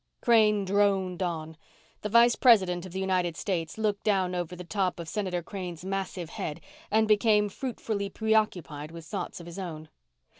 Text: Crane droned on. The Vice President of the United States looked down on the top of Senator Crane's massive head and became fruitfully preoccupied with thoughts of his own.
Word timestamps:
Crane 0.23 0.65
droned 0.65 1.21
on. 1.21 1.57
The 2.01 2.09
Vice 2.09 2.35
President 2.35 2.87
of 2.87 2.91
the 2.91 2.99
United 2.99 3.37
States 3.37 3.77
looked 3.77 4.03
down 4.03 4.33
on 4.33 4.47
the 4.47 4.63
top 4.63 4.99
of 4.99 5.07
Senator 5.07 5.43
Crane's 5.43 5.85
massive 5.85 6.31
head 6.31 6.59
and 6.89 7.07
became 7.07 7.49
fruitfully 7.49 8.09
preoccupied 8.09 8.89
with 8.89 9.05
thoughts 9.05 9.39
of 9.39 9.45
his 9.45 9.59
own. 9.59 9.89